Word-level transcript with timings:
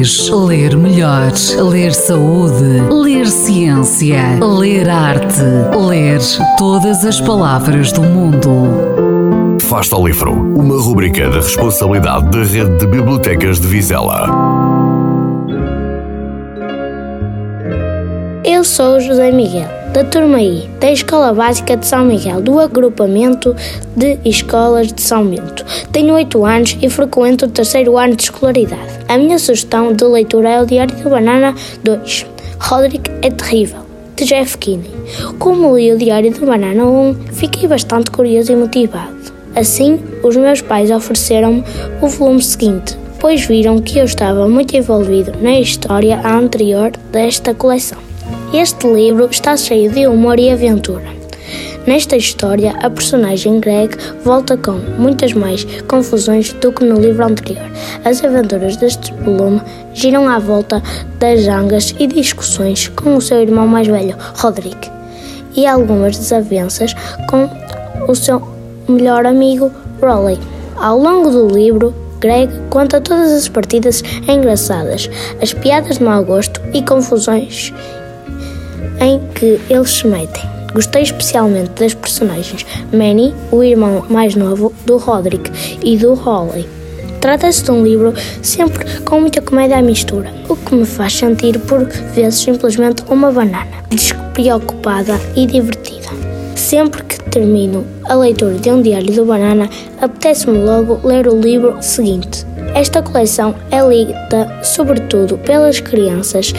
mais, 0.00 0.30
ler 0.30 0.76
melhor, 0.76 1.30
ler 1.70 1.92
saúde, 1.92 2.80
ler 2.90 3.26
ciência, 3.26 4.38
ler 4.40 4.88
arte, 4.88 5.42
ler 5.88 6.20
todas 6.56 7.04
as 7.04 7.20
palavras 7.20 7.92
do 7.92 8.02
mundo. 8.02 9.58
Fasta 9.60 9.94
ao 9.94 10.06
Livro, 10.06 10.32
uma 10.32 10.80
rubrica 10.80 11.28
da 11.28 11.36
responsabilidade 11.36 12.30
da 12.30 12.42
Rede 12.42 12.78
de 12.78 12.86
Bibliotecas 12.86 13.60
de 13.60 13.66
Vizela. 13.66 14.30
Eu 18.42 18.64
sou 18.64 18.96
o 18.96 19.00
José 19.00 19.30
Miguel 19.30 19.79
da 19.92 20.04
Turma 20.04 20.40
I, 20.40 20.70
da 20.78 20.92
Escola 20.92 21.34
Básica 21.34 21.76
de 21.76 21.84
São 21.84 22.04
Miguel, 22.04 22.40
do 22.40 22.60
agrupamento 22.60 23.56
de 23.96 24.18
escolas 24.24 24.92
de 24.92 25.02
São 25.02 25.26
Bento. 25.26 25.64
Tenho 25.90 26.14
8 26.14 26.44
anos 26.44 26.78
e 26.80 26.88
frequento 26.88 27.46
o 27.46 27.48
terceiro 27.48 27.98
ano 27.98 28.14
de 28.14 28.22
escolaridade. 28.22 29.00
A 29.08 29.18
minha 29.18 29.38
sugestão 29.38 29.92
de 29.92 30.04
leitura 30.04 30.48
é 30.48 30.62
o 30.62 30.66
Diário 30.66 30.94
de 30.94 31.02
Banana 31.02 31.54
2, 31.82 32.26
Roderick 32.60 33.10
é 33.20 33.30
Terrível, 33.30 33.80
de 34.14 34.24
Jeff 34.26 34.56
Kinney. 34.58 34.90
Como 35.40 35.76
li 35.76 35.92
o 35.92 35.98
Diário 35.98 36.32
de 36.32 36.40
Banana 36.40 36.84
1, 36.84 37.14
fiquei 37.32 37.66
bastante 37.66 38.12
curioso 38.12 38.52
e 38.52 38.56
motivado. 38.56 39.18
Assim, 39.56 39.98
os 40.22 40.36
meus 40.36 40.60
pais 40.60 40.92
ofereceram-me 40.92 41.64
o 42.00 42.06
volume 42.06 42.42
seguinte, 42.42 42.96
pois 43.18 43.44
viram 43.44 43.80
que 43.80 43.98
eu 43.98 44.04
estava 44.04 44.48
muito 44.48 44.76
envolvido 44.76 45.32
na 45.42 45.58
história 45.58 46.20
anterior 46.24 46.92
desta 47.10 47.52
coleção. 47.52 48.09
Este 48.52 48.88
livro 48.88 49.28
está 49.30 49.56
cheio 49.56 49.92
de 49.92 50.08
humor 50.08 50.36
e 50.40 50.50
aventura. 50.50 51.04
Nesta 51.86 52.16
história, 52.16 52.72
a 52.82 52.90
personagem 52.90 53.60
Greg 53.60 53.96
volta 54.24 54.56
com 54.56 54.72
muitas 54.72 55.32
mais 55.32 55.64
confusões 55.86 56.52
do 56.54 56.72
que 56.72 56.84
no 56.84 56.98
livro 56.98 57.24
anterior. 57.24 57.70
As 58.04 58.24
aventuras 58.24 58.76
deste 58.76 59.14
volume 59.14 59.62
giram 59.94 60.28
à 60.28 60.40
volta 60.40 60.82
das 61.20 61.42
zangas 61.42 61.94
e 61.96 62.08
discussões 62.08 62.88
com 62.88 63.14
o 63.14 63.20
seu 63.20 63.40
irmão 63.40 63.68
mais 63.68 63.86
velho, 63.86 64.16
Roderick, 64.34 64.90
e 65.54 65.64
algumas 65.64 66.18
desavenças 66.18 66.92
com 67.28 67.48
o 68.08 68.16
seu 68.16 68.42
melhor 68.88 69.26
amigo, 69.26 69.70
Raleigh. 70.02 70.40
Ao 70.74 70.98
longo 70.98 71.30
do 71.30 71.46
livro, 71.46 71.94
Greg 72.18 72.52
conta 72.68 73.00
todas 73.00 73.30
as 73.30 73.48
partidas 73.48 74.02
engraçadas, 74.26 75.08
as 75.40 75.54
piadas 75.54 75.98
de 75.98 76.02
mau 76.04 76.24
gosto 76.24 76.60
e 76.74 76.82
confusões 76.82 77.72
em 79.00 79.20
que 79.34 79.60
eles 79.68 79.90
se 79.90 80.06
metem. 80.06 80.42
Gostei 80.72 81.02
especialmente 81.02 81.70
das 81.70 81.94
personagens 81.94 82.64
Manny, 82.92 83.34
o 83.50 83.62
irmão 83.62 84.04
mais 84.08 84.36
novo 84.36 84.72
do 84.86 84.98
Roderick, 84.98 85.50
e 85.82 85.96
do 85.96 86.14
Holly. 86.14 86.68
Trata-se 87.20 87.64
de 87.64 87.70
um 87.70 87.84
livro 87.84 88.14
sempre 88.40 89.00
com 89.00 89.20
muita 89.20 89.42
comédia 89.42 89.78
à 89.78 89.82
mistura, 89.82 90.32
o 90.48 90.56
que 90.56 90.74
me 90.74 90.86
faz 90.86 91.12
sentir 91.12 91.58
por 91.60 91.84
vezes 91.84 92.40
simplesmente 92.40 93.02
uma 93.10 93.30
banana, 93.30 93.66
despreocupada 93.90 95.20
e 95.36 95.46
divertida. 95.46 96.08
Sempre 96.54 97.02
que 97.02 97.20
termino 97.24 97.84
a 98.04 98.14
leitura 98.14 98.54
de 98.54 98.70
um 98.70 98.80
diário 98.80 99.12
do 99.12 99.24
banana, 99.24 99.68
apetece-me 100.00 100.58
logo 100.58 101.00
ler 101.06 101.26
o 101.26 101.38
livro 101.38 101.76
seguinte. 101.82 102.46
Esta 102.74 103.02
coleção 103.02 103.54
é 103.70 103.82
lida 103.82 104.60
sobretudo 104.62 105.36
pelas 105.38 105.80
crianças, 105.80 106.52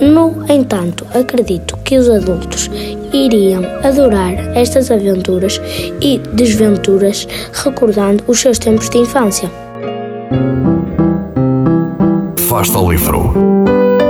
no 0.00 0.44
entanto, 0.48 1.06
acredito 1.14 1.76
que 1.78 1.98
os 1.98 2.08
adultos 2.08 2.70
iriam 3.12 3.62
adorar 3.82 4.34
estas 4.56 4.90
aventuras 4.90 5.60
e 6.00 6.18
desventuras 6.32 7.26
recordando 7.52 8.22
os 8.26 8.40
seus 8.40 8.58
tempos 8.58 8.88
de 8.90 8.98
infância. 8.98 9.50
Fasta 12.48 12.78
livro. 12.78 13.32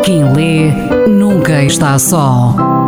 Quem 0.05 0.33
lê 0.33 0.71
nunca 1.09 1.62
está 1.62 1.99
só. 1.99 2.85